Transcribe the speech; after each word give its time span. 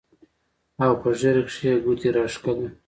او 0.83 0.91
پۀ 1.01 1.09
ږيره 1.19 1.43
کښې 1.47 1.65
يې 1.73 1.81
ګوتې 1.83 2.09
راښکلې 2.15 2.67